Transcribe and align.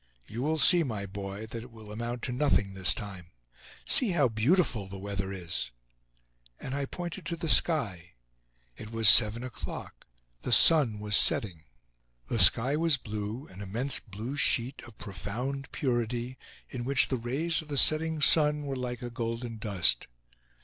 You 0.25 0.41
will 0.41 0.57
see, 0.57 0.81
my 0.81 1.05
boy, 1.05 1.45
that 1.45 1.61
it 1.61 1.69
will 1.69 1.91
amount 1.91 2.23
to 2.23 2.31
nothing 2.31 2.73
this 2.73 2.95
time. 2.95 3.27
See 3.85 4.09
how 4.13 4.29
beautiful 4.29 4.87
the 4.87 4.97
weather 4.97 5.31
is!" 5.31 5.69
And 6.59 6.73
I 6.73 6.85
pointed 6.85 7.23
to 7.27 7.35
the 7.35 7.47
sky. 7.47 8.13
It 8.75 8.89
was 8.91 9.07
seven 9.07 9.43
o'clock; 9.43 10.07
the 10.41 10.51
sun 10.51 10.97
was 10.99 11.15
setting. 11.15 11.65
The 12.29 12.39
sky 12.39 12.75
was 12.75 12.97
blue, 12.97 13.45
an 13.49 13.61
immense 13.61 13.99
blue 13.99 14.35
sheet 14.35 14.81
of 14.87 14.97
profound 14.97 15.71
purity, 15.71 16.39
in 16.67 16.83
which 16.83 17.09
the 17.09 17.17
rays 17.17 17.61
of 17.61 17.67
the 17.67 17.77
setting 17.77 18.21
sun 18.21 18.63
were 18.63 18.75
like 18.75 19.03
a 19.03 19.11
golden 19.11 19.57
dust. 19.59 20.07